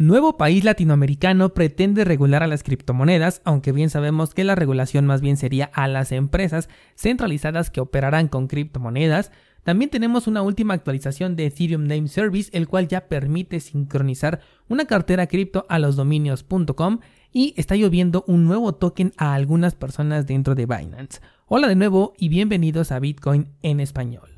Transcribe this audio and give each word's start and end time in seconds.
Nuevo 0.00 0.36
país 0.36 0.62
latinoamericano 0.62 1.54
pretende 1.54 2.04
regular 2.04 2.44
a 2.44 2.46
las 2.46 2.62
criptomonedas, 2.62 3.42
aunque 3.44 3.72
bien 3.72 3.90
sabemos 3.90 4.32
que 4.32 4.44
la 4.44 4.54
regulación 4.54 5.06
más 5.06 5.20
bien 5.20 5.36
sería 5.36 5.72
a 5.74 5.88
las 5.88 6.12
empresas 6.12 6.68
centralizadas 6.94 7.70
que 7.70 7.80
operarán 7.80 8.28
con 8.28 8.46
criptomonedas. 8.46 9.32
También 9.64 9.90
tenemos 9.90 10.28
una 10.28 10.42
última 10.42 10.74
actualización 10.74 11.34
de 11.34 11.46
Ethereum 11.46 11.88
Name 11.88 12.06
Service, 12.06 12.48
el 12.56 12.68
cual 12.68 12.86
ya 12.86 13.08
permite 13.08 13.58
sincronizar 13.58 14.38
una 14.68 14.84
cartera 14.84 15.26
cripto 15.26 15.66
a 15.68 15.80
los 15.80 15.96
dominios.com 15.96 17.00
y 17.32 17.54
está 17.56 17.74
lloviendo 17.74 18.22
un 18.28 18.44
nuevo 18.44 18.76
token 18.76 19.12
a 19.16 19.34
algunas 19.34 19.74
personas 19.74 20.28
dentro 20.28 20.54
de 20.54 20.66
Binance. 20.66 21.20
Hola 21.46 21.66
de 21.66 21.74
nuevo 21.74 22.14
y 22.16 22.28
bienvenidos 22.28 22.92
a 22.92 23.00
Bitcoin 23.00 23.48
en 23.62 23.80
español. 23.80 24.37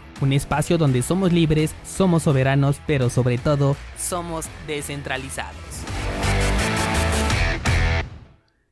un 0.21 0.33
espacio 0.33 0.77
donde 0.77 1.01
somos 1.01 1.33
libres, 1.33 1.75
somos 1.83 2.23
soberanos, 2.23 2.79
pero 2.87 3.09
sobre 3.09 3.37
todo 3.37 3.75
somos 3.97 4.45
descentralizados. 4.67 5.55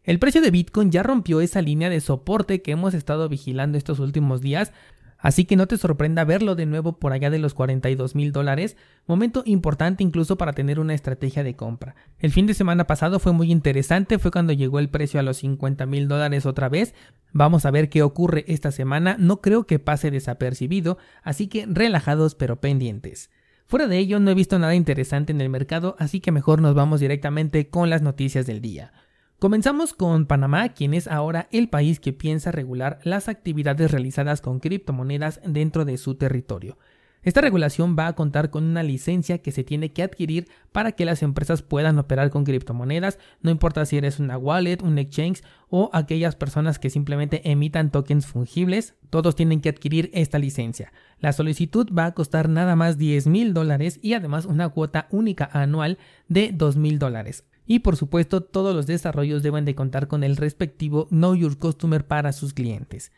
El 0.03 0.17
precio 0.17 0.41
de 0.41 0.49
Bitcoin 0.49 0.91
ya 0.91 1.03
rompió 1.03 1.39
esa 1.41 1.61
línea 1.61 1.89
de 1.89 2.01
soporte 2.01 2.61
que 2.61 2.71
hemos 2.71 2.93
estado 2.93 3.29
vigilando 3.29 3.77
estos 3.77 3.99
últimos 3.99 4.41
días, 4.41 4.71
Así 5.19 5.43
que 5.43 5.57
no 5.57 5.67
te 5.67 5.77
sorprenda 5.77 6.23
verlo 6.23 6.55
de 6.55 6.65
nuevo 6.65 6.93
por 6.97 7.11
allá 7.11 7.29
de 7.29 7.39
los 7.39 7.53
42 7.53 8.15
mil 8.15 8.31
dólares, 8.31 8.77
momento 9.05 9.43
importante 9.45 10.01
incluso 10.01 10.37
para 10.37 10.53
tener 10.53 10.79
una 10.79 10.93
estrategia 10.93 11.43
de 11.43 11.55
compra. 11.55 11.95
El 12.19 12.31
fin 12.31 12.47
de 12.47 12.53
semana 12.53 12.87
pasado 12.87 13.19
fue 13.19 13.33
muy 13.33 13.51
interesante, 13.51 14.17
fue 14.17 14.31
cuando 14.31 14.53
llegó 14.53 14.79
el 14.79 14.89
precio 14.89 15.19
a 15.19 15.23
los 15.23 15.37
50 15.37 15.85
mil 15.85 16.07
dólares 16.07 16.45
otra 16.45 16.69
vez. 16.69 16.95
Vamos 17.33 17.65
a 17.65 17.71
ver 17.71 17.89
qué 17.89 18.01
ocurre 18.01 18.45
esta 18.47 18.71
semana, 18.71 19.17
no 19.19 19.41
creo 19.41 19.67
que 19.67 19.77
pase 19.77 20.09
desapercibido, 20.09 20.97
así 21.21 21.47
que 21.47 21.65
relajados 21.67 22.35
pero 22.35 22.61
pendientes. 22.61 23.29
Fuera 23.65 23.87
de 23.87 23.97
ello 23.97 24.19
no 24.19 24.31
he 24.31 24.35
visto 24.35 24.57
nada 24.57 24.73
interesante 24.73 25.33
en 25.33 25.41
el 25.41 25.49
mercado, 25.49 25.95
así 25.99 26.21
que 26.21 26.31
mejor 26.31 26.61
nos 26.61 26.75
vamos 26.75 27.01
directamente 27.01 27.69
con 27.69 27.89
las 27.89 28.01
noticias 28.01 28.47
del 28.47 28.61
día. 28.61 28.93
Comenzamos 29.39 29.93
con 29.93 30.25
Panamá, 30.25 30.67
quien 30.67 30.93
es 30.93 31.07
ahora 31.07 31.47
el 31.53 31.69
país 31.69 32.01
que 32.01 32.11
piensa 32.11 32.51
regular 32.51 32.99
las 33.05 33.29
actividades 33.29 33.89
realizadas 33.89 34.41
con 34.41 34.59
criptomonedas 34.59 35.39
dentro 35.45 35.85
de 35.85 35.97
su 35.97 36.15
territorio. 36.15 36.77
Esta 37.23 37.39
regulación 37.39 37.95
va 37.97 38.07
a 38.07 38.13
contar 38.15 38.49
con 38.49 38.65
una 38.65 38.83
licencia 38.83 39.37
que 39.37 39.53
se 39.53 39.63
tiene 39.63 39.93
que 39.93 40.03
adquirir 40.03 40.49
para 40.73 40.91
que 40.91 41.05
las 41.05 41.23
empresas 41.23 41.61
puedan 41.61 41.99
operar 41.99 42.31
con 42.31 42.43
criptomonedas, 42.43 43.17
no 43.41 43.49
importa 43.49 43.85
si 43.85 43.95
eres 43.95 44.19
una 44.19 44.37
wallet, 44.37 44.81
un 44.81 44.97
exchange 44.97 45.41
o 45.69 45.89
aquellas 45.93 46.35
personas 46.35 46.77
que 46.77 46.89
simplemente 46.89 47.49
emitan 47.49 47.91
tokens 47.91 48.27
fungibles, 48.27 48.95
todos 49.09 49.37
tienen 49.37 49.61
que 49.61 49.69
adquirir 49.69 50.11
esta 50.13 50.37
licencia. 50.37 50.91
La 51.21 51.31
solicitud 51.31 51.89
va 51.97 52.07
a 52.07 52.13
costar 52.13 52.49
nada 52.49 52.75
más 52.75 52.97
10 52.97 53.27
mil 53.27 53.53
dólares 53.53 53.99
y 54.01 54.15
además 54.15 54.45
una 54.45 54.67
cuota 54.67 55.07
única 55.11 55.49
anual 55.53 55.97
de 56.27 56.51
2 56.53 56.75
mil 56.75 56.99
dólares. 56.99 57.45
Y 57.69 57.79
por 57.79 57.97
supuesto, 57.97 58.41
todos 58.41 58.75
los 58.75 58.87
desarrollos 58.87 59.43
deben 59.43 59.63
de 59.63 59.75
contar 59.75 60.07
con 60.07 60.23
el 60.23 60.37
respectivo 60.37 61.07
Know 61.09 61.35
Your 61.35 61.59
Customer 61.59 62.03
para 62.03 62.33
sus 62.33 62.51
clientes. 62.51 63.11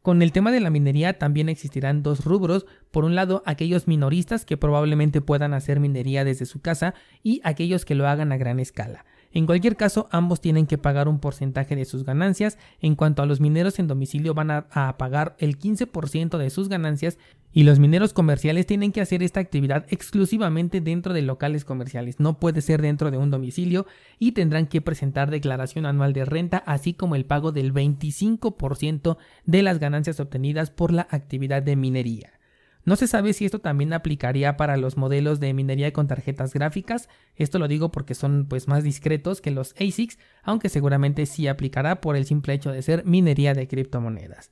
Con 0.00 0.22
el 0.22 0.32
tema 0.32 0.50
de 0.50 0.60
la 0.60 0.70
minería 0.70 1.18
también 1.18 1.50
existirán 1.50 2.02
dos 2.02 2.24
rubros. 2.24 2.64
Por 2.90 3.04
un 3.04 3.14
lado, 3.14 3.42
aquellos 3.44 3.86
minoristas 3.86 4.46
que 4.46 4.56
probablemente 4.56 5.20
puedan 5.20 5.52
hacer 5.52 5.78
minería 5.78 6.24
desde 6.24 6.46
su 6.46 6.62
casa 6.62 6.94
y 7.22 7.42
aquellos 7.44 7.84
que 7.84 7.94
lo 7.94 8.08
hagan 8.08 8.32
a 8.32 8.38
gran 8.38 8.60
escala. 8.60 9.04
En 9.32 9.46
cualquier 9.46 9.76
caso, 9.76 10.08
ambos 10.10 10.40
tienen 10.40 10.66
que 10.66 10.78
pagar 10.78 11.06
un 11.08 11.18
porcentaje 11.18 11.76
de 11.76 11.84
sus 11.84 12.04
ganancias. 12.04 12.58
En 12.80 12.94
cuanto 12.94 13.22
a 13.22 13.26
los 13.26 13.40
mineros 13.40 13.78
en 13.78 13.86
domicilio 13.86 14.34
van 14.34 14.50
a, 14.50 14.96
pagar 14.98 15.36
el 15.38 15.58
15% 15.58 16.38
de 16.38 16.50
sus 16.50 16.68
ganancias 16.68 17.18
y 17.52 17.64
los 17.64 17.78
mineros 17.78 18.12
comerciales 18.12 18.66
tienen 18.66 18.92
que 18.92 19.00
hacer 19.00 19.22
esta 19.22 19.40
actividad 19.40 19.86
exclusivamente 19.88 20.80
dentro 20.80 21.12
de 21.12 21.22
locales 21.22 21.64
comerciales, 21.64 22.20
no 22.20 22.38
puede 22.38 22.60
ser 22.60 22.82
dentro 22.82 23.10
de 23.10 23.16
un 23.16 23.30
domicilio 23.30 23.86
y 24.18 24.32
tendrán 24.32 24.66
que 24.66 24.82
presentar 24.82 25.30
declaración 25.30 25.86
anual 25.86 26.12
de 26.12 26.24
renta, 26.24 26.58
así 26.58 26.94
como 26.94 27.16
el 27.16 27.24
pago 27.24 27.52
del 27.52 27.72
25% 27.72 29.16
de 29.46 29.62
las 29.62 29.78
ganancias 29.78 30.20
obtenidas 30.20 30.70
por 30.70 30.92
la 30.92 31.06
actividad 31.10 31.62
de 31.62 31.76
minería. 31.76 32.37
No 32.84 32.96
se 32.96 33.06
sabe 33.06 33.32
si 33.32 33.44
esto 33.44 33.58
también 33.58 33.92
aplicaría 33.92 34.56
para 34.56 34.76
los 34.76 34.96
modelos 34.96 35.40
de 35.40 35.52
minería 35.52 35.92
con 35.92 36.06
tarjetas 36.06 36.54
gráficas, 36.54 37.08
esto 37.36 37.58
lo 37.58 37.68
digo 37.68 37.90
porque 37.90 38.14
son 38.14 38.46
pues 38.46 38.68
más 38.68 38.84
discretos 38.84 39.40
que 39.40 39.50
los 39.50 39.74
ASICs, 39.74 40.18
aunque 40.42 40.68
seguramente 40.68 41.26
sí 41.26 41.48
aplicará 41.48 42.00
por 42.00 42.16
el 42.16 42.24
simple 42.24 42.54
hecho 42.54 42.72
de 42.72 42.82
ser 42.82 43.04
minería 43.04 43.54
de 43.54 43.68
criptomonedas. 43.68 44.50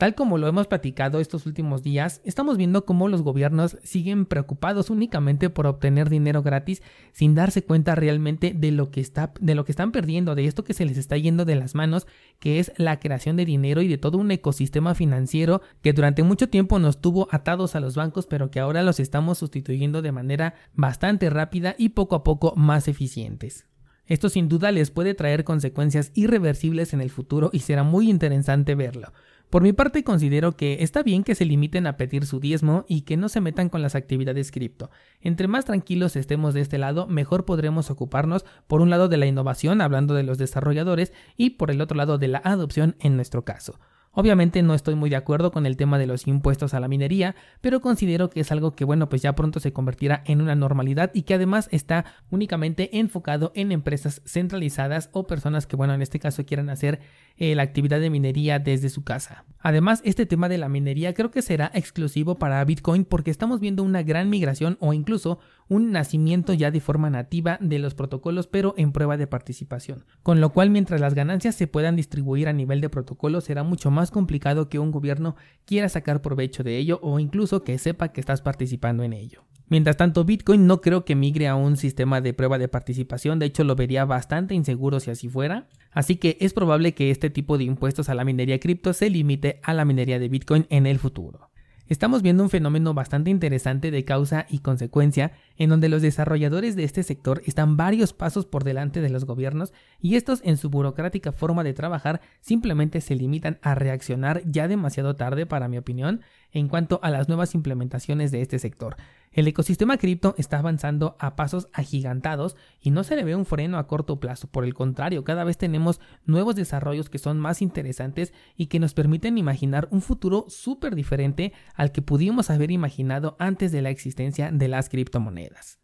Tal 0.00 0.14
como 0.14 0.38
lo 0.38 0.48
hemos 0.48 0.66
platicado 0.66 1.20
estos 1.20 1.44
últimos 1.44 1.82
días, 1.82 2.22
estamos 2.24 2.56
viendo 2.56 2.86
cómo 2.86 3.06
los 3.06 3.20
gobiernos 3.20 3.76
siguen 3.82 4.24
preocupados 4.24 4.88
únicamente 4.88 5.50
por 5.50 5.66
obtener 5.66 6.08
dinero 6.08 6.42
gratis 6.42 6.82
sin 7.12 7.34
darse 7.34 7.64
cuenta 7.64 7.94
realmente 7.94 8.54
de 8.56 8.70
lo 8.70 8.90
que 8.90 9.02
está 9.02 9.34
de 9.38 9.54
lo 9.54 9.66
que 9.66 9.72
están 9.72 9.92
perdiendo, 9.92 10.34
de 10.34 10.46
esto 10.46 10.64
que 10.64 10.72
se 10.72 10.86
les 10.86 10.96
está 10.96 11.18
yendo 11.18 11.44
de 11.44 11.54
las 11.54 11.74
manos, 11.74 12.06
que 12.38 12.60
es 12.60 12.72
la 12.78 12.98
creación 12.98 13.36
de 13.36 13.44
dinero 13.44 13.82
y 13.82 13.88
de 13.88 13.98
todo 13.98 14.16
un 14.16 14.30
ecosistema 14.30 14.94
financiero 14.94 15.60
que 15.82 15.92
durante 15.92 16.22
mucho 16.22 16.48
tiempo 16.48 16.78
nos 16.78 17.02
tuvo 17.02 17.28
atados 17.30 17.76
a 17.76 17.80
los 17.80 17.94
bancos, 17.94 18.26
pero 18.26 18.50
que 18.50 18.58
ahora 18.58 18.82
los 18.82 19.00
estamos 19.00 19.36
sustituyendo 19.36 20.00
de 20.00 20.12
manera 20.12 20.54
bastante 20.72 21.28
rápida 21.28 21.74
y 21.76 21.90
poco 21.90 22.14
a 22.14 22.24
poco 22.24 22.54
más 22.56 22.88
eficientes. 22.88 23.66
Esto 24.06 24.28
sin 24.30 24.48
duda 24.48 24.72
les 24.72 24.90
puede 24.90 25.14
traer 25.14 25.44
consecuencias 25.44 26.10
irreversibles 26.14 26.94
en 26.94 27.02
el 27.02 27.10
futuro 27.10 27.50
y 27.52 27.60
será 27.60 27.84
muy 27.84 28.08
interesante 28.08 28.74
verlo. 28.74 29.12
Por 29.50 29.64
mi 29.64 29.72
parte 29.72 30.04
considero 30.04 30.52
que 30.52 30.84
está 30.84 31.02
bien 31.02 31.24
que 31.24 31.34
se 31.34 31.44
limiten 31.44 31.88
a 31.88 31.96
pedir 31.96 32.24
su 32.24 32.38
diezmo 32.38 32.84
y 32.86 33.00
que 33.00 33.16
no 33.16 33.28
se 33.28 33.40
metan 33.40 33.68
con 33.68 33.82
las 33.82 33.96
actividades 33.96 34.52
cripto. 34.52 34.90
Entre 35.20 35.48
más 35.48 35.64
tranquilos 35.64 36.14
estemos 36.14 36.54
de 36.54 36.60
este 36.60 36.78
lado, 36.78 37.08
mejor 37.08 37.44
podremos 37.44 37.90
ocuparnos 37.90 38.44
por 38.68 38.80
un 38.80 38.90
lado 38.90 39.08
de 39.08 39.16
la 39.16 39.26
innovación, 39.26 39.80
hablando 39.80 40.14
de 40.14 40.22
los 40.22 40.38
desarrolladores, 40.38 41.12
y 41.36 41.50
por 41.50 41.72
el 41.72 41.80
otro 41.80 41.96
lado 41.96 42.16
de 42.16 42.28
la 42.28 42.38
adopción 42.44 42.94
en 43.00 43.16
nuestro 43.16 43.44
caso. 43.44 43.80
Obviamente 44.12 44.60
no 44.62 44.74
estoy 44.74 44.96
muy 44.96 45.08
de 45.08 45.14
acuerdo 45.14 45.52
con 45.52 45.66
el 45.66 45.76
tema 45.76 45.96
de 45.96 46.08
los 46.08 46.26
impuestos 46.26 46.74
a 46.74 46.80
la 46.80 46.88
minería, 46.88 47.36
pero 47.60 47.80
considero 47.80 48.28
que 48.28 48.40
es 48.40 48.50
algo 48.50 48.72
que 48.72 48.84
bueno 48.84 49.08
pues 49.08 49.22
ya 49.22 49.36
pronto 49.36 49.60
se 49.60 49.72
convertirá 49.72 50.24
en 50.26 50.40
una 50.40 50.56
normalidad 50.56 51.12
y 51.14 51.22
que 51.22 51.34
además 51.34 51.68
está 51.70 52.04
únicamente 52.28 52.98
enfocado 52.98 53.52
en 53.54 53.70
empresas 53.70 54.20
centralizadas 54.24 55.10
o 55.12 55.28
personas 55.28 55.68
que 55.68 55.76
bueno 55.76 55.94
en 55.94 56.02
este 56.02 56.18
caso 56.18 56.44
quieran 56.44 56.70
hacer 56.70 56.98
eh, 57.36 57.54
la 57.54 57.62
actividad 57.62 58.00
de 58.00 58.10
minería 58.10 58.58
desde 58.58 58.88
su 58.88 59.04
casa. 59.04 59.44
Además 59.60 60.02
este 60.04 60.26
tema 60.26 60.48
de 60.48 60.58
la 60.58 60.68
minería 60.68 61.14
creo 61.14 61.30
que 61.30 61.40
será 61.40 61.70
exclusivo 61.72 62.34
para 62.34 62.64
Bitcoin 62.64 63.04
porque 63.04 63.30
estamos 63.30 63.60
viendo 63.60 63.84
una 63.84 64.02
gran 64.02 64.28
migración 64.28 64.76
o 64.80 64.92
incluso 64.92 65.38
un 65.70 65.92
nacimiento 65.92 66.52
ya 66.52 66.70
de 66.70 66.80
forma 66.80 67.08
nativa 67.08 67.56
de 67.62 67.78
los 67.78 67.94
protocolos 67.94 68.48
pero 68.48 68.74
en 68.76 68.92
prueba 68.92 69.16
de 69.16 69.28
participación. 69.28 70.04
Con 70.22 70.40
lo 70.40 70.50
cual 70.52 70.68
mientras 70.68 71.00
las 71.00 71.14
ganancias 71.14 71.54
se 71.54 71.68
puedan 71.68 71.96
distribuir 71.96 72.48
a 72.48 72.52
nivel 72.52 72.80
de 72.80 72.90
protocolo 72.90 73.40
será 73.40 73.62
mucho 73.62 73.90
más 73.90 74.10
complicado 74.10 74.68
que 74.68 74.80
un 74.80 74.90
gobierno 74.90 75.36
quiera 75.64 75.88
sacar 75.88 76.20
provecho 76.20 76.64
de 76.64 76.76
ello 76.76 76.98
o 77.02 77.20
incluso 77.20 77.62
que 77.62 77.78
sepa 77.78 78.08
que 78.08 78.20
estás 78.20 78.42
participando 78.42 79.04
en 79.04 79.12
ello. 79.12 79.44
Mientras 79.68 79.96
tanto, 79.96 80.24
Bitcoin 80.24 80.66
no 80.66 80.80
creo 80.80 81.04
que 81.04 81.14
migre 81.14 81.46
a 81.46 81.54
un 81.54 81.76
sistema 81.76 82.20
de 82.20 82.34
prueba 82.34 82.58
de 82.58 82.66
participación, 82.66 83.38
de 83.38 83.46
hecho 83.46 83.62
lo 83.62 83.76
vería 83.76 84.04
bastante 84.04 84.56
inseguro 84.56 84.98
si 84.98 85.12
así 85.12 85.28
fuera, 85.28 85.68
así 85.92 86.16
que 86.16 86.36
es 86.40 86.52
probable 86.52 86.92
que 86.92 87.12
este 87.12 87.30
tipo 87.30 87.56
de 87.56 87.64
impuestos 87.64 88.08
a 88.08 88.16
la 88.16 88.24
minería 88.24 88.58
cripto 88.58 88.92
se 88.92 89.08
limite 89.08 89.60
a 89.62 89.72
la 89.72 89.84
minería 89.84 90.18
de 90.18 90.28
Bitcoin 90.28 90.66
en 90.70 90.88
el 90.88 90.98
futuro. 90.98 91.50
Estamos 91.90 92.22
viendo 92.22 92.44
un 92.44 92.50
fenómeno 92.50 92.94
bastante 92.94 93.30
interesante 93.30 93.90
de 93.90 94.04
causa 94.04 94.46
y 94.48 94.60
consecuencia, 94.60 95.32
en 95.56 95.70
donde 95.70 95.88
los 95.88 96.02
desarrolladores 96.02 96.76
de 96.76 96.84
este 96.84 97.02
sector 97.02 97.42
están 97.46 97.76
varios 97.76 98.12
pasos 98.12 98.46
por 98.46 98.62
delante 98.62 99.00
de 99.00 99.10
los 99.10 99.24
gobiernos 99.24 99.72
y 100.00 100.14
estos 100.14 100.40
en 100.44 100.56
su 100.56 100.70
burocrática 100.70 101.32
forma 101.32 101.64
de 101.64 101.74
trabajar 101.74 102.20
simplemente 102.40 103.00
se 103.00 103.16
limitan 103.16 103.58
a 103.60 103.74
reaccionar 103.74 104.40
ya 104.44 104.68
demasiado 104.68 105.16
tarde 105.16 105.46
para 105.46 105.66
mi 105.66 105.78
opinión 105.78 106.20
en 106.52 106.68
cuanto 106.68 107.00
a 107.02 107.10
las 107.10 107.26
nuevas 107.26 107.56
implementaciones 107.56 108.30
de 108.30 108.42
este 108.42 108.60
sector. 108.60 108.96
El 109.32 109.46
ecosistema 109.46 109.96
cripto 109.96 110.34
está 110.38 110.58
avanzando 110.58 111.14
a 111.20 111.36
pasos 111.36 111.68
agigantados 111.72 112.56
y 112.80 112.90
no 112.90 113.04
se 113.04 113.14
le 113.14 113.22
ve 113.22 113.36
un 113.36 113.46
freno 113.46 113.78
a 113.78 113.86
corto 113.86 114.18
plazo. 114.18 114.48
Por 114.48 114.64
el 114.64 114.74
contrario, 114.74 115.22
cada 115.22 115.44
vez 115.44 115.56
tenemos 115.56 116.00
nuevos 116.24 116.56
desarrollos 116.56 117.08
que 117.08 117.18
son 117.18 117.38
más 117.38 117.62
interesantes 117.62 118.32
y 118.56 118.66
que 118.66 118.80
nos 118.80 118.92
permiten 118.92 119.38
imaginar 119.38 119.86
un 119.92 120.02
futuro 120.02 120.46
súper 120.48 120.96
diferente 120.96 121.52
al 121.76 121.92
que 121.92 122.02
pudimos 122.02 122.50
haber 122.50 122.72
imaginado 122.72 123.36
antes 123.38 123.70
de 123.70 123.82
la 123.82 123.90
existencia 123.90 124.50
de 124.50 124.66
las 124.66 124.88
criptomonedas. 124.88 125.78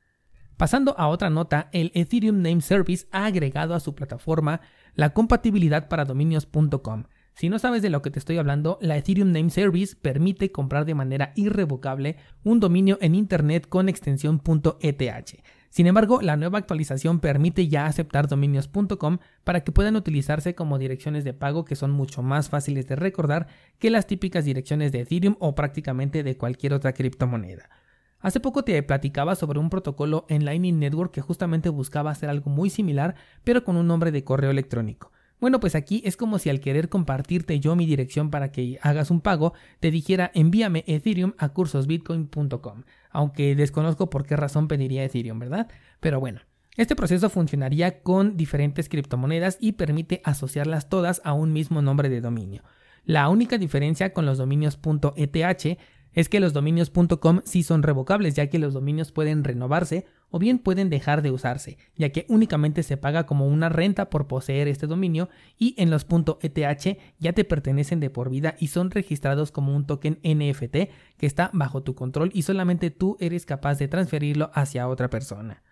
Pasando 0.56 0.98
a 0.98 1.06
otra 1.06 1.30
nota, 1.30 1.68
el 1.72 1.92
Ethereum 1.94 2.42
Name 2.42 2.62
Service 2.62 3.06
ha 3.12 3.26
agregado 3.26 3.74
a 3.74 3.80
su 3.80 3.94
plataforma 3.94 4.60
la 4.94 5.10
compatibilidad 5.10 5.88
para 5.88 6.04
dominios.com. 6.04 7.04
Si 7.36 7.50
no 7.50 7.58
sabes 7.58 7.82
de 7.82 7.90
lo 7.90 8.00
que 8.00 8.10
te 8.10 8.18
estoy 8.18 8.38
hablando, 8.38 8.78
la 8.80 8.96
Ethereum 8.96 9.30
Name 9.30 9.50
Service 9.50 9.94
permite 9.94 10.50
comprar 10.52 10.86
de 10.86 10.94
manera 10.94 11.32
irrevocable 11.36 12.16
un 12.44 12.60
dominio 12.60 12.96
en 13.02 13.14
Internet 13.14 13.68
con 13.68 13.90
extensión 13.90 14.40
.eth. 14.80 15.42
Sin 15.68 15.86
embargo, 15.86 16.22
la 16.22 16.38
nueva 16.38 16.56
actualización 16.56 17.20
permite 17.20 17.68
ya 17.68 17.84
aceptar 17.84 18.26
dominios.com 18.26 19.18
para 19.44 19.64
que 19.64 19.70
puedan 19.70 19.96
utilizarse 19.96 20.54
como 20.54 20.78
direcciones 20.78 21.24
de 21.24 21.34
pago 21.34 21.66
que 21.66 21.76
son 21.76 21.90
mucho 21.90 22.22
más 22.22 22.48
fáciles 22.48 22.88
de 22.88 22.96
recordar 22.96 23.48
que 23.78 23.90
las 23.90 24.06
típicas 24.06 24.46
direcciones 24.46 24.90
de 24.90 25.00
Ethereum 25.00 25.36
o 25.38 25.54
prácticamente 25.54 26.22
de 26.22 26.38
cualquier 26.38 26.72
otra 26.72 26.94
criptomoneda. 26.94 27.68
Hace 28.18 28.40
poco 28.40 28.62
te 28.62 28.82
platicaba 28.82 29.34
sobre 29.34 29.58
un 29.58 29.68
protocolo 29.68 30.24
en 30.30 30.46
Lightning 30.46 30.78
Network 30.78 31.12
que 31.12 31.20
justamente 31.20 31.68
buscaba 31.68 32.12
hacer 32.12 32.30
algo 32.30 32.50
muy 32.50 32.70
similar, 32.70 33.14
pero 33.44 33.62
con 33.62 33.76
un 33.76 33.86
nombre 33.86 34.10
de 34.10 34.24
correo 34.24 34.50
electrónico. 34.50 35.12
Bueno, 35.46 35.60
pues 35.60 35.76
aquí 35.76 36.02
es 36.04 36.16
como 36.16 36.40
si 36.40 36.50
al 36.50 36.58
querer 36.58 36.88
compartirte 36.88 37.60
yo 37.60 37.76
mi 37.76 37.86
dirección 37.86 38.32
para 38.32 38.50
que 38.50 38.80
hagas 38.82 39.12
un 39.12 39.20
pago, 39.20 39.52
te 39.78 39.92
dijera 39.92 40.32
envíame 40.34 40.82
Ethereum 40.88 41.34
a 41.38 41.50
cursosbitcoin.com, 41.50 42.82
aunque 43.10 43.54
desconozco 43.54 44.10
por 44.10 44.26
qué 44.26 44.34
razón 44.34 44.66
pediría 44.66 45.04
Ethereum, 45.04 45.38
¿verdad? 45.38 45.68
Pero 46.00 46.18
bueno. 46.18 46.40
Este 46.76 46.96
proceso 46.96 47.30
funcionaría 47.30 48.00
con 48.02 48.36
diferentes 48.36 48.88
criptomonedas 48.88 49.56
y 49.60 49.74
permite 49.74 50.20
asociarlas 50.24 50.88
todas 50.88 51.20
a 51.22 51.32
un 51.32 51.52
mismo 51.52 51.80
nombre 51.80 52.08
de 52.08 52.20
dominio. 52.20 52.64
La 53.04 53.28
única 53.28 53.56
diferencia 53.56 54.12
con 54.12 54.26
los 54.26 54.38
dominios 54.38 54.80
.eth 55.14 55.78
es 56.12 56.28
que 56.28 56.40
los 56.40 56.54
dominios.com 56.54 57.42
sí 57.44 57.62
son 57.62 57.84
revocables, 57.84 58.34
ya 58.34 58.48
que 58.48 58.58
los 58.58 58.74
dominios 58.74 59.12
pueden 59.12 59.44
renovarse 59.44 60.06
o 60.30 60.38
bien 60.38 60.58
pueden 60.58 60.90
dejar 60.90 61.22
de 61.22 61.30
usarse, 61.30 61.78
ya 61.96 62.10
que 62.10 62.26
únicamente 62.28 62.82
se 62.82 62.96
paga 62.96 63.26
como 63.26 63.46
una 63.46 63.68
renta 63.68 64.10
por 64.10 64.26
poseer 64.26 64.68
este 64.68 64.86
dominio 64.86 65.28
y 65.58 65.74
en 65.78 65.90
los 65.90 66.06
.eth 66.40 66.98
ya 67.18 67.32
te 67.32 67.44
pertenecen 67.44 68.00
de 68.00 68.10
por 68.10 68.30
vida 68.30 68.54
y 68.58 68.68
son 68.68 68.90
registrados 68.90 69.52
como 69.52 69.74
un 69.74 69.86
token 69.86 70.18
NFT 70.22 70.90
que 71.16 71.26
está 71.26 71.50
bajo 71.52 71.82
tu 71.82 71.94
control 71.94 72.30
y 72.34 72.42
solamente 72.42 72.90
tú 72.90 73.16
eres 73.20 73.46
capaz 73.46 73.78
de 73.78 73.88
transferirlo 73.88 74.50
hacia 74.54 74.88
otra 74.88 75.10
persona. 75.10 75.62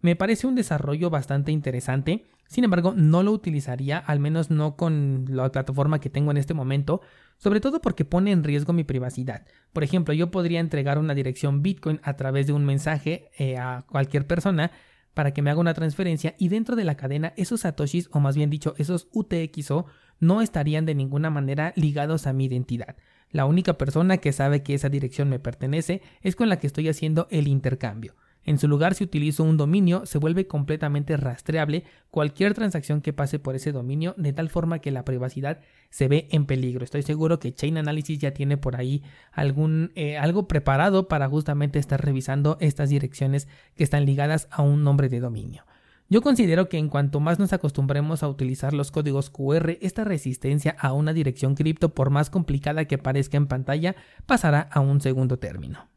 Me 0.00 0.16
parece 0.16 0.46
un 0.46 0.54
desarrollo 0.54 1.10
bastante 1.10 1.52
interesante, 1.52 2.24
sin 2.46 2.64
embargo 2.64 2.94
no 2.96 3.22
lo 3.22 3.32
utilizaría, 3.32 3.98
al 3.98 4.18
menos 4.18 4.50
no 4.50 4.76
con 4.76 5.26
la 5.28 5.52
plataforma 5.52 6.00
que 6.00 6.08
tengo 6.08 6.30
en 6.30 6.38
este 6.38 6.54
momento, 6.54 7.02
sobre 7.40 7.60
todo 7.60 7.80
porque 7.80 8.04
pone 8.04 8.30
en 8.30 8.44
riesgo 8.44 8.72
mi 8.72 8.84
privacidad. 8.84 9.46
Por 9.72 9.82
ejemplo, 9.82 10.14
yo 10.14 10.30
podría 10.30 10.60
entregar 10.60 10.98
una 10.98 11.14
dirección 11.14 11.62
Bitcoin 11.62 11.98
a 12.04 12.14
través 12.14 12.46
de 12.46 12.52
un 12.52 12.64
mensaje 12.64 13.30
eh, 13.38 13.56
a 13.56 13.84
cualquier 13.88 14.26
persona 14.26 14.70
para 15.14 15.32
que 15.32 15.42
me 15.42 15.50
haga 15.50 15.58
una 15.58 15.74
transferencia 15.74 16.34
y 16.38 16.48
dentro 16.48 16.76
de 16.76 16.84
la 16.84 16.96
cadena 16.96 17.32
esos 17.36 17.62
satoshis 17.62 18.08
o 18.12 18.20
más 18.20 18.36
bien 18.36 18.50
dicho 18.50 18.74
esos 18.78 19.08
UTXO 19.12 19.86
no 20.20 20.42
estarían 20.42 20.86
de 20.86 20.94
ninguna 20.94 21.30
manera 21.30 21.72
ligados 21.76 22.26
a 22.26 22.32
mi 22.32 22.44
identidad. 22.44 22.96
La 23.30 23.46
única 23.46 23.78
persona 23.78 24.18
que 24.18 24.32
sabe 24.32 24.62
que 24.62 24.74
esa 24.74 24.88
dirección 24.88 25.28
me 25.30 25.38
pertenece 25.38 26.02
es 26.20 26.36
con 26.36 26.48
la 26.48 26.58
que 26.58 26.66
estoy 26.66 26.88
haciendo 26.88 27.26
el 27.30 27.48
intercambio. 27.48 28.16
En 28.44 28.58
su 28.58 28.68
lugar, 28.68 28.94
si 28.94 29.04
utilizo 29.04 29.44
un 29.44 29.56
dominio, 29.56 30.06
se 30.06 30.18
vuelve 30.18 30.46
completamente 30.46 31.16
rastreable 31.16 31.84
cualquier 32.10 32.54
transacción 32.54 33.00
que 33.02 33.12
pase 33.12 33.38
por 33.38 33.54
ese 33.54 33.72
dominio, 33.72 34.14
de 34.16 34.32
tal 34.32 34.48
forma 34.48 34.78
que 34.78 34.90
la 34.90 35.04
privacidad 35.04 35.60
se 35.90 36.08
ve 36.08 36.28
en 36.30 36.46
peligro. 36.46 36.84
Estoy 36.84 37.02
seguro 37.02 37.38
que 37.38 37.54
Chain 37.54 37.76
Analysis 37.76 38.18
ya 38.18 38.32
tiene 38.32 38.56
por 38.56 38.76
ahí 38.76 39.02
algún, 39.32 39.92
eh, 39.94 40.16
algo 40.16 40.48
preparado 40.48 41.06
para 41.06 41.28
justamente 41.28 41.78
estar 41.78 42.02
revisando 42.02 42.56
estas 42.60 42.88
direcciones 42.88 43.46
que 43.76 43.84
están 43.84 44.06
ligadas 44.06 44.48
a 44.50 44.62
un 44.62 44.84
nombre 44.84 45.08
de 45.08 45.20
dominio. 45.20 45.64
Yo 46.08 46.22
considero 46.22 46.68
que 46.68 46.76
en 46.76 46.88
cuanto 46.88 47.20
más 47.20 47.38
nos 47.38 47.52
acostumbremos 47.52 48.24
a 48.24 48.28
utilizar 48.28 48.72
los 48.72 48.90
códigos 48.90 49.30
QR, 49.30 49.78
esta 49.80 50.02
resistencia 50.02 50.74
a 50.80 50.92
una 50.92 51.12
dirección 51.12 51.54
cripto, 51.54 51.94
por 51.94 52.10
más 52.10 52.30
complicada 52.30 52.86
que 52.86 52.98
parezca 52.98 53.36
en 53.36 53.46
pantalla, 53.46 53.94
pasará 54.26 54.62
a 54.72 54.80
un 54.80 55.00
segundo 55.00 55.38
término. 55.38 55.88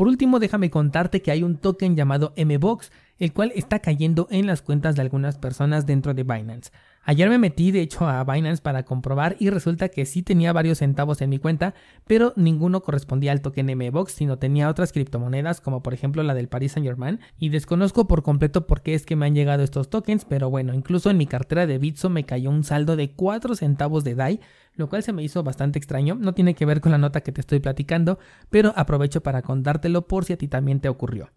Por 0.00 0.08
último, 0.08 0.38
déjame 0.38 0.70
contarte 0.70 1.20
que 1.20 1.30
hay 1.30 1.42
un 1.42 1.58
token 1.58 1.94
llamado 1.94 2.32
MBOX, 2.34 2.90
el 3.18 3.34
cual 3.34 3.52
está 3.54 3.80
cayendo 3.80 4.28
en 4.30 4.46
las 4.46 4.62
cuentas 4.62 4.96
de 4.96 5.02
algunas 5.02 5.36
personas 5.36 5.84
dentro 5.84 6.14
de 6.14 6.22
Binance. 6.22 6.72
Ayer 7.02 7.30
me 7.30 7.38
metí 7.38 7.70
de 7.70 7.80
hecho 7.80 8.06
a 8.06 8.22
Binance 8.24 8.62
para 8.62 8.84
comprobar 8.84 9.34
y 9.38 9.48
resulta 9.48 9.88
que 9.88 10.04
sí 10.04 10.22
tenía 10.22 10.52
varios 10.52 10.78
centavos 10.78 11.22
en 11.22 11.30
mi 11.30 11.38
cuenta, 11.38 11.74
pero 12.06 12.34
ninguno 12.36 12.82
correspondía 12.82 13.32
al 13.32 13.40
token 13.40 13.74
MBOX, 13.74 14.12
sino 14.12 14.38
tenía 14.38 14.68
otras 14.68 14.92
criptomonedas 14.92 15.62
como 15.62 15.82
por 15.82 15.94
ejemplo 15.94 16.22
la 16.22 16.34
del 16.34 16.48
Paris 16.48 16.72
Saint 16.72 16.86
Germain 16.86 17.18
y 17.38 17.48
desconozco 17.48 18.06
por 18.06 18.22
completo 18.22 18.66
por 18.66 18.82
qué 18.82 18.94
es 18.94 19.06
que 19.06 19.16
me 19.16 19.26
han 19.26 19.34
llegado 19.34 19.62
estos 19.62 19.88
tokens, 19.88 20.26
pero 20.26 20.50
bueno, 20.50 20.74
incluso 20.74 21.10
en 21.10 21.16
mi 21.16 21.26
cartera 21.26 21.66
de 21.66 21.78
Bitso 21.78 22.10
me 22.10 22.26
cayó 22.26 22.50
un 22.50 22.64
saldo 22.64 22.96
de 22.96 23.10
4 23.12 23.56
centavos 23.56 24.04
de 24.04 24.14
DAI, 24.14 24.40
lo 24.74 24.88
cual 24.90 25.02
se 25.02 25.14
me 25.14 25.22
hizo 25.22 25.42
bastante 25.42 25.78
extraño, 25.78 26.16
no 26.16 26.34
tiene 26.34 26.54
que 26.54 26.66
ver 26.66 26.82
con 26.82 26.92
la 26.92 26.98
nota 26.98 27.22
que 27.22 27.32
te 27.32 27.40
estoy 27.40 27.60
platicando, 27.60 28.18
pero 28.50 28.74
aprovecho 28.76 29.22
para 29.22 29.42
contártelo 29.42 30.06
por 30.06 30.26
si 30.26 30.34
a 30.34 30.38
ti 30.38 30.48
también 30.48 30.80
te 30.80 30.90
ocurrió. 30.90 31.30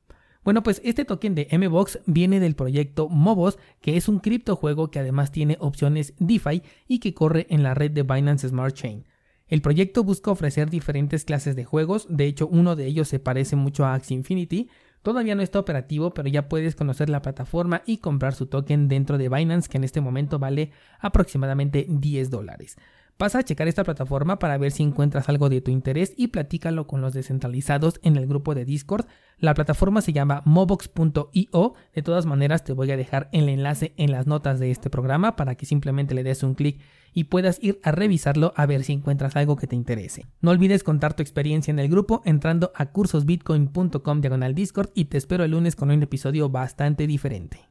Bueno, 0.44 0.62
pues 0.62 0.82
este 0.84 1.06
token 1.06 1.36
de 1.36 1.48
MBOX 1.52 2.00
viene 2.06 2.40
del 2.40 2.56
proyecto 2.56 3.08
Mobos, 3.08 3.58
que 3.82 3.96
es 3.96 4.08
un 4.10 4.20
criptojuego 4.20 4.92
que 4.92 5.00
además 5.00 5.32
tiene 5.32 5.58
opciones 5.60 6.14
DeFi 6.20 6.64
y 6.88 7.00
que 7.00 7.14
corre 7.14 7.48
en 7.50 7.64
la 7.64 7.74
red 7.74 7.92
de 7.92 8.04
Binance 8.04 8.50
Smart 8.50 8.76
Chain. 8.76 9.06
El 9.48 9.62
proyecto 9.62 10.04
busca 10.04 10.32
ofrecer 10.32 10.70
diferentes 10.70 11.26
clases 11.26 11.56
de 11.56 11.64
juegos, 11.64 12.08
de 12.10 12.26
hecho 12.26 12.48
uno 12.48 12.76
de 12.76 12.88
ellos 12.88 13.08
se 13.08 13.20
parece 13.20 13.56
mucho 13.56 13.86
a 13.86 13.94
Axie 13.94 14.16
Infinity, 14.16 14.70
Todavía 15.04 15.36
no 15.36 15.42
está 15.42 15.60
operativo, 15.60 16.14
pero 16.14 16.30
ya 16.30 16.48
puedes 16.48 16.76
conocer 16.76 17.10
la 17.10 17.22
plataforma 17.22 17.84
y 17.86 17.98
comprar 17.98 18.34
su 18.34 18.48
token 18.48 18.88
dentro 18.88 19.18
de 19.18 19.28
Binance, 19.28 19.70
que 19.70 19.78
en 19.78 19.84
este 19.84 20.00
momento 20.00 20.40
vale 20.40 20.72
aproximadamente 20.98 21.86
10 21.90 22.30
dólares. 22.30 22.78
Pasa 23.18 23.40
a 23.40 23.44
checar 23.44 23.68
esta 23.68 23.84
plataforma 23.84 24.40
para 24.40 24.58
ver 24.58 24.72
si 24.72 24.84
encuentras 24.84 25.30
algo 25.30 25.50
de 25.50 25.62
tu 25.62 25.70
interés 25.70 26.14
y 26.18 26.28
platícalo 26.28 26.88
con 26.88 27.02
los 27.02 27.14
descentralizados 27.14 28.00
en 28.04 28.18
el 28.18 28.28
grupo 28.28 28.56
de 28.56 28.66
Discord. 28.66 29.06
La 29.38 29.54
plataforma 29.54 30.02
se 30.02 30.14
llama 30.14 30.42
mobox.io. 30.46 31.74
De 31.94 32.02
todas 32.02 32.26
maneras, 32.26 32.64
te 32.64 32.74
voy 32.74 32.92
a 32.92 32.98
dejar 32.98 33.30
el 33.32 33.50
enlace 33.50 33.94
en 33.98 34.12
las 34.12 34.26
notas 34.26 34.60
de 34.60 34.72
este 34.72 34.90
programa 34.90 35.36
para 35.36 35.56
que 35.56 35.66
simplemente 35.66 36.16
le 36.16 36.24
des 36.24 36.44
un 36.44 36.56
clic 36.56 36.82
y 37.14 37.26
puedas 37.26 37.60
ir 37.62 37.80
a 37.84 37.92
revisarlo 37.92 38.54
a 38.56 38.66
ver 38.66 38.84
si 38.84 38.94
encuentras 38.94 39.36
algo 39.36 39.56
que 39.56 39.68
te 39.68 39.76
interese. 39.76 40.26
No 40.42 40.52
olvides 40.52 40.84
contar 40.84 41.14
tu 41.14 41.22
experiencia 41.22 41.72
en 41.72 41.80
el 41.80 41.90
grupo 41.90 42.24
entrando 42.26 42.72
a 42.76 42.88
cursosbitcoin.com 42.88 44.22
diagonal 44.22 44.56
Discord 44.56 44.90
y 44.96 45.06
te 45.06 45.18
espero 45.18 45.44
el 45.44 45.52
lunes 45.52 45.76
con 45.76 45.92
un 45.92 46.02
episodio 46.02 46.50
bastante 46.50 47.06
diferente. 47.06 47.60